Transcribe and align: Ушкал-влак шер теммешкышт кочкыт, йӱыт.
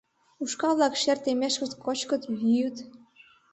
Ушкал-влак 0.43 0.93
шер 1.01 1.17
теммешкышт 1.23 1.73
кочкыт, 1.83 2.23
йӱыт. 2.51 2.77